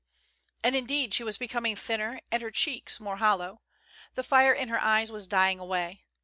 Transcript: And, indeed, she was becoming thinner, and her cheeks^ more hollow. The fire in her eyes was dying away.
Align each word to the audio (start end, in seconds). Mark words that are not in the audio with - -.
And, 0.63 0.75
indeed, 0.75 1.13
she 1.13 1.23
was 1.23 1.37
becoming 1.37 1.75
thinner, 1.75 2.21
and 2.31 2.41
her 2.41 2.49
cheeks^ 2.49 2.99
more 2.99 3.17
hollow. 3.17 3.61
The 4.15 4.23
fire 4.23 4.51
in 4.51 4.67
her 4.69 4.81
eyes 4.81 5.11
was 5.11 5.27
dying 5.27 5.59
away. 5.59 6.05